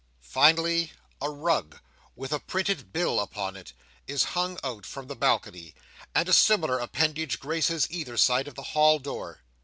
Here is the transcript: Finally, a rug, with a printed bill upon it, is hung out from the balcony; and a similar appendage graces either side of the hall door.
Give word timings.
Finally, 0.23 0.91
a 1.21 1.29
rug, 1.29 1.79
with 2.15 2.33
a 2.33 2.39
printed 2.39 2.91
bill 2.91 3.19
upon 3.19 3.55
it, 3.55 3.71
is 4.07 4.23
hung 4.33 4.57
out 4.63 4.83
from 4.83 5.05
the 5.05 5.15
balcony; 5.15 5.75
and 6.15 6.27
a 6.27 6.33
similar 6.33 6.79
appendage 6.79 7.39
graces 7.39 7.85
either 7.91 8.17
side 8.17 8.47
of 8.47 8.55
the 8.55 8.63
hall 8.73 8.97
door. 8.97 9.41